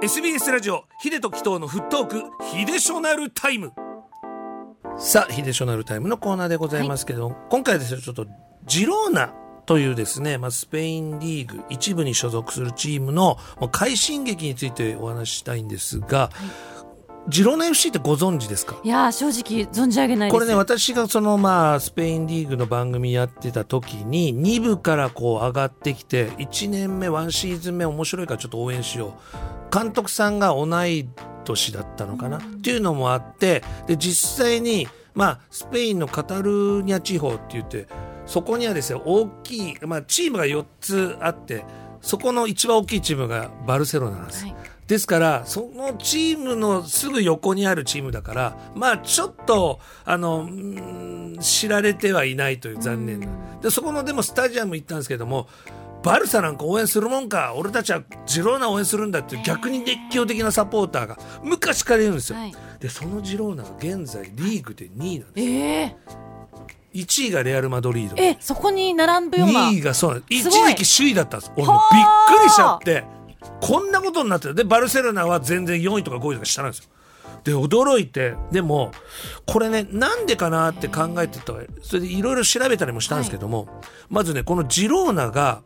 [0.00, 3.72] SBS ラジオ秀と紀藤のフットークヒデショナルタイム。
[4.96, 8.28] さあヒデショナルタイムのコーナーでございますけど、今回ですねちょっと
[8.64, 9.34] ジローナ
[9.66, 16.30] というですね、まあ、スペインリーグ一部に所属するチームのまあ快進撃についてお話ししたいんですが、
[17.28, 18.76] ジローナ FC ってご存知ですか？
[18.82, 20.32] いやー正直存じ上げないです。
[20.32, 29.18] これね私がそのまあスペインリーグの番組やってた時に2部からこう上がってきて1年目1シーズン目面白いからちょっと応援しよ
[29.70, 29.74] う。
[29.74, 31.06] 監督さんが同い
[31.44, 37.86] 年だったのかな、っていうのもあってで実際にまあスペインのカタルーニャ地方って言って
[38.24, 41.64] そこにはですね大きい、まあ、チームが4つあって
[42.00, 44.44] そこの一番大きいチームがバルセロナなんです。
[44.44, 44.56] はい
[44.88, 50.48] ですからそのチームのすぐ横にあるチームだからまあちょっとあの
[51.40, 53.28] 知られてはいないという残念な。
[53.60, 55.46] でそこのでもスタジアム行ったんですけども
[56.02, 62.54] バルサなんか応援するもんか俺たちはジローナ応援するんだっていう逆に熱狂的なサポーターが昔からいるんですよ、はい。
[62.80, 65.48] でそのジローナは現在リーグで2位なんです。
[65.48, 65.96] ええ
[66.94, 68.16] 1位がレアル・マドリード。
[68.16, 69.68] えそこに並ぶような。
[69.68, 70.48] 2位がそうなんです。
[70.48, 71.52] 一時期首位だったんです。
[71.56, 73.04] 俺もうびっくりしちゃって
[73.60, 74.54] こんなことになってる。
[74.54, 76.90] でバルセロナは全然4位とか5位とか下なんですよ。
[77.44, 78.90] で驚いてでも
[79.46, 83.68] これねなんでかなって考えてたそれでいろいろ調べたりもしたんですけども、
[84.08, 85.62] まずねこのジローナが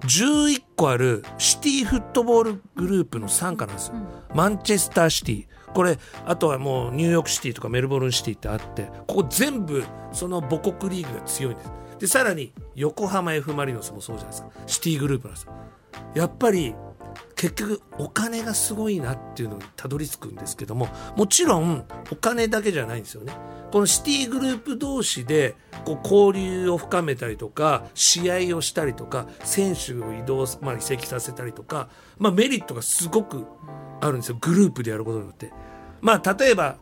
[0.00, 3.94] 11個あるシティフットボールグループの傘下なんですよ、
[4.34, 5.46] マンチェスターシティ。
[5.74, 11.72] これあとはもうニューヨークシティとかメルボルンシティってあってここ全部その母国リーグが強いんです。
[12.00, 14.50] でさらに横浜 F・ マリノスもそうじゃないですか。
[14.66, 15.52] シティグループなんですよ。
[16.14, 16.74] やっぱり
[17.42, 23.32] 結局お金がすごいなっていうのにたどり着くんですけどももちろんお金だけじゃないんですよね。
[23.72, 33.44] このシティグループ同士でこう交流を深めたりとか試合をしたりとか選手を移動、まあ、移籍させたりとか、まあ、メリットがすごく
[34.00, 34.38] あるんですよ。
[34.40, 35.52] グループでやることによって。
[36.00, 36.76] まあ、例えば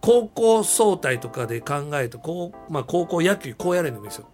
[0.00, 4.28] 高校総体とかで考えると、まあ、高校野球こうやれるのもいいですよ。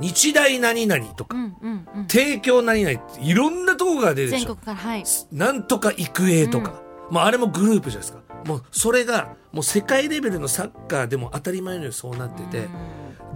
[0.00, 2.06] 日大何々とか、うんうんうん。
[2.06, 4.56] 帝京何々っていろんなとこが出るで全しょ。
[4.56, 5.04] 国からはい。
[5.32, 8.22] なんとか育英とか、まあ、あれもグループじゃないですか。
[8.46, 12.68] もうそれがもう世界レベルのサッカーでも当たり前のようにそうなってて、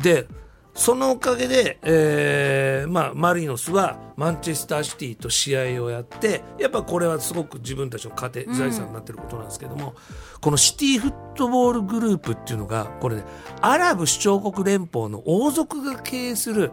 [0.03, 0.27] で
[0.75, 9.95] そのおかげで、えーまあ、マリノスはマンチェスターシティと試合をやってやっぱこれはすごく自分たちの糧財産になってることなんですけども、
[10.41, 13.25] このシティフットボールグループっていうのがこれね
[13.60, 16.72] アラブ首長国連邦の王族が経営する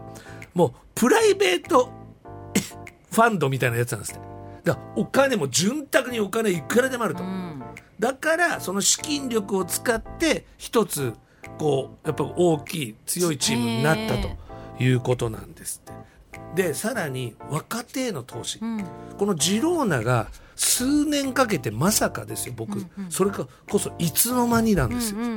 [0.54, 1.90] もうプライベート
[3.12, 4.20] ファンドみたいなやつなんですね。
[4.64, 7.22] だからお金も潤沢にお金いくらでもあると。
[7.22, 7.62] うん
[7.98, 11.14] だからその資金力を使って一つ
[11.58, 14.28] こうやっぱ大きい強いチームになったと
[14.82, 15.92] いうことなんですって。
[16.54, 18.84] でさらに若手への投資、うん。
[19.18, 25.34] このジローナが数年かけてまさかですよ僕、それかこそいつの間になんですよ、うんうんう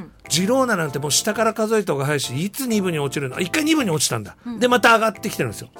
[0.00, 3.40] んジローナなんてもう下から数えた方が早いしいつ2部に落ちるの？
[3.40, 5.70] 一回2部に落ちたんだ、でまた上がってきてるんですよ。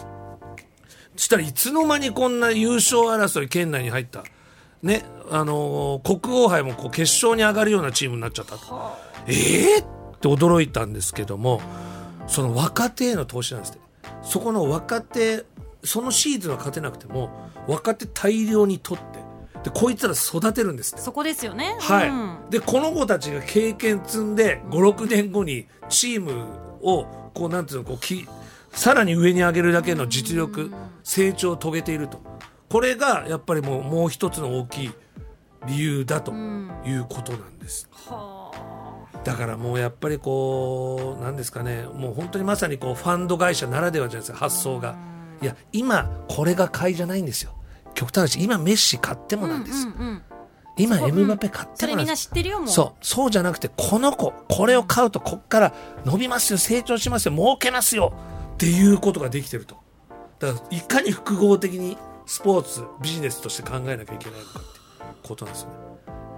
[1.16, 4.24] そしたらいつの間にこんな優勝争い圏内に入った？
[4.82, 8.96] ねあのー国王杯もこう決勝に上がるようなチームになっちゃったと。
[9.26, 9.32] え
[9.76, 9.82] えっ
[10.20, 11.60] て驚いたんですけども
[12.26, 13.80] その若手への投資なんですって
[14.28, 15.46] そこの若手
[15.82, 17.30] そのシーズンは勝てなくても
[17.66, 19.18] 若手大量に取って
[19.64, 21.02] でこいつら育てるんですって。
[21.02, 21.76] そこですよね。
[21.80, 22.38] はい、うん。
[22.50, 26.44] でこの子たちが経験積んで56年後にチーム
[26.80, 28.28] をこうなんていうのこうき
[28.70, 30.70] さらに上に上げるだけの実力
[31.02, 32.20] 成長を遂げていると。
[32.68, 34.90] これがやっぱりもうもう一つの大きい
[35.66, 37.88] 理由だということなんです。
[37.92, 38.37] は
[39.28, 44.96] だからもうやっぱりこうなんですかねもう本当にまさにこうファンド会社ならではじゃないですか発想が。
[45.42, 47.54] いや今これが買いじゃないんですよ。
[47.92, 50.22] 極端な話今メッシ買ってもあなんです、うんうんうん。
[50.78, 51.98] 今エムバペ買ってそれみん。
[51.98, 52.68] なもなんです知ってるよもう。
[52.68, 53.04] そう。
[53.04, 55.74] そうじゃなくてこの子これを買うとこっから
[56.06, 58.14] 伸びますよ成長しますよ儲けますよ
[58.54, 59.76] っていうことができてると。
[60.38, 65.74] だからいかに複合的にスポーツビジネスとして考えなきゃいけないのかっていうことなんですよね。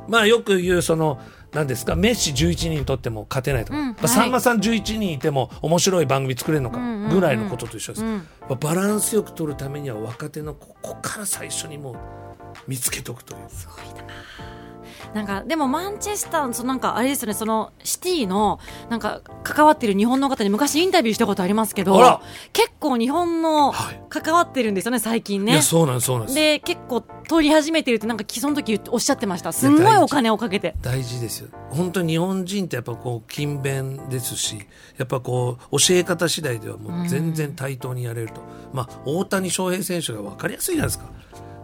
[0.09, 1.21] まあよく言うその
[1.53, 1.97] 何ですか？
[1.97, 8.17] メッシ11人にとっても勝てないとか、うんまあさんまさん11人いても面白い番組作れるのかうんうんうんぐらいのことと一緒です、うん。
[8.17, 11.97] まあバランスよく取るためには若手のここから最初にもう
[12.69, 13.41] 見つけとくという。
[13.49, 14.05] すごいな
[15.15, 22.21] なんかでもマンチェスターのそのなんかあれですよねそのシティのなんか関わってる日本の方に昔インタビューしたことありますけど
[22.53, 25.63] 結構日本のはい関わってるんですよね最近ね。
[25.63, 29.53] そうなんですそうなんで結構取り始めてるってなんかその時おっしゃってました。
[29.53, 30.75] すんごいお金をかけて。
[30.83, 31.49] 大事ですよ。
[31.71, 34.67] 本当に日本人ってやっぱこう勤勉ですし
[34.99, 38.41] やっぱこう教え方次第ではもう全然対等にやれると、
[38.73, 41.05] まあ大谷翔平選手が分かりやすいじゃないですか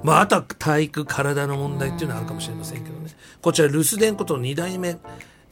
[0.07, 3.11] まあ、あとは体育体の問題っていうのはあるかもしれませんけどね
[3.43, 4.99] こちら留守電こと2代目、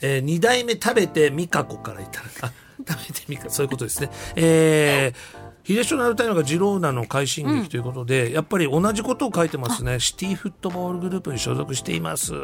[0.00, 2.52] えー、2代目食べてみか子からいただあ
[2.86, 12.34] 食べて美香そういうことですねえー秀吉となるたいのがジローナの快進撃ということで、うん、やっぱり同じことを書いてますねシティフットボールグループに所属しています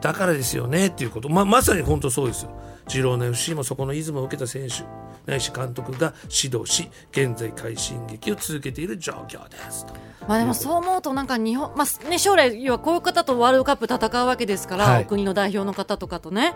[0.00, 1.28] だからですよねっていうこと。
[1.28, 2.50] ままさに本当そうですよ。
[2.90, 4.84] ジローナ FC もそこのイズムを受けた選手
[5.30, 9.86] ないし監督が指導し現在快進撃を続けている状況です
[10.26, 16.54] まあでもそう思うとなんか日本、まあね、将来要はこういう方とワールドカップ戦うわけですから、はい、国の代表の方とかとね。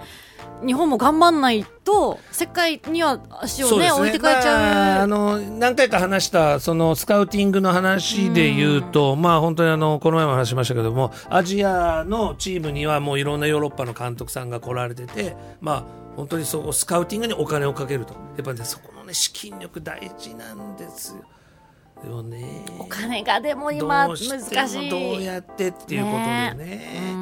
[0.64, 15.84] 日本も頑張んないと世界には足をね、ね、置いて帰っちゃう、まあ、あの何回か話したそのスカウティングの話で言うと、うまあ本当にあのこの前も話しましたけどもアジアのチームにはもういろんなヨーロッパの監督さんが来られててまあ
[16.16, 18.14] 本当にそうスカウティングにお金をかけると。
[18.36, 22.22] やっぱり、ね、そこのね資金力大事なんですよ。
[22.22, 24.90] ねお金がでも今難しい。
[24.90, 27.14] どうやってっていうことでね、ね、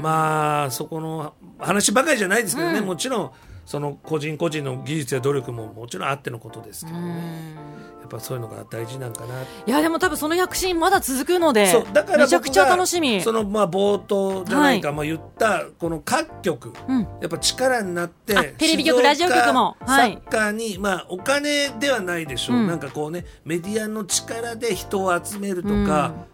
[0.00, 3.32] まあそこの話ばかりじゃないですけどね、うん、もちろん
[3.72, 7.54] その個人個人の技術や努力ももちろんあってのことですけどね。
[8.02, 13.22] やっぱそういうのが大事なんかないやでも多分その躍進まだ続くのでそうだからめちゃくちゃ楽しみ。
[13.22, 25.86] そのまあ冒頭じゃないか、はい、まあ言ったこの各局、うん、やっぱ力になってテレビ局ラジオ局も、はい、サッカーにまあお金ではないでしょう、うん、なんかこうねメディアの力で人を集めるとか、うん、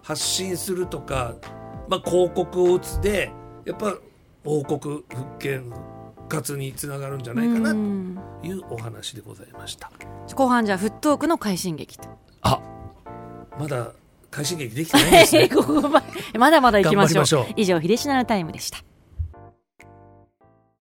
[0.02, 1.37] 発信するとか
[1.88, 3.31] まあ広告を打つで
[3.64, 3.94] やっぱ
[4.44, 5.73] 王国復権
[6.28, 7.76] 活につながるんじゃないかなと
[8.46, 9.90] いうお話でございました。
[10.34, 12.08] 後半じゃあフットークの快進撃と。
[12.42, 12.60] あ
[13.58, 13.92] まだ
[14.30, 15.50] 快進撃できてないんですね。
[16.38, 17.46] まだまだいきましょう。
[17.56, 18.78] 以上秀吉のタイムでした